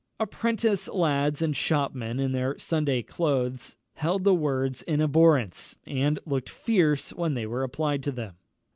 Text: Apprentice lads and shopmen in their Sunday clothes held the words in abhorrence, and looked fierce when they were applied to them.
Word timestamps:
Apprentice 0.19 0.89
lads 0.89 1.43
and 1.43 1.55
shopmen 1.55 2.19
in 2.19 2.31
their 2.31 2.57
Sunday 2.57 3.03
clothes 3.03 3.77
held 3.93 4.23
the 4.23 4.33
words 4.33 4.81
in 4.81 4.99
abhorrence, 4.99 5.75
and 5.85 6.17
looked 6.25 6.49
fierce 6.49 7.13
when 7.13 7.35
they 7.35 7.45
were 7.45 7.61
applied 7.61 8.01
to 8.01 8.11
them. 8.11 8.33